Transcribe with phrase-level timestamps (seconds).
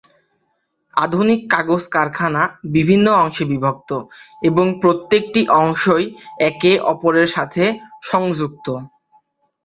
[0.93, 2.41] আধুনিক কাগজ কারখানা
[2.71, 3.89] বিভিন্ন অংশে বিভক্ত
[4.41, 6.05] এবং প্রত্যেকটা অংশই
[6.41, 7.63] একে অপরের সাথে
[8.03, 8.67] সংযুক্ত।